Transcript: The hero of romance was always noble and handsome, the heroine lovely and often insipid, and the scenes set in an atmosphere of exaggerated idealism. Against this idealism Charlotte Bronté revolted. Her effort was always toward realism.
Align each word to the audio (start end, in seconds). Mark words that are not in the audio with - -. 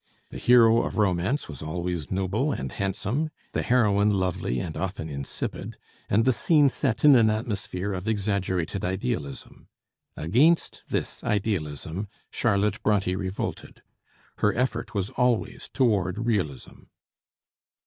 The 0.31 0.39
hero 0.39 0.81
of 0.81 0.97
romance 0.97 1.47
was 1.47 1.61
always 1.61 2.09
noble 2.09 2.51
and 2.51 2.71
handsome, 2.71 3.29
the 3.51 3.61
heroine 3.61 4.09
lovely 4.09 4.59
and 4.59 4.75
often 4.75 5.09
insipid, 5.09 5.77
and 6.09 6.25
the 6.25 6.33
scenes 6.33 6.73
set 6.73 7.05
in 7.05 7.15
an 7.15 7.29
atmosphere 7.29 7.93
of 7.93 8.07
exaggerated 8.07 8.83
idealism. 8.83 9.67
Against 10.17 10.81
this 10.89 11.23
idealism 11.23 12.07
Charlotte 12.31 12.81
Bronté 12.81 13.15
revolted. 13.15 13.83
Her 14.39 14.51
effort 14.55 14.95
was 14.95 15.11
always 15.11 15.69
toward 15.71 16.17
realism. 16.17 16.85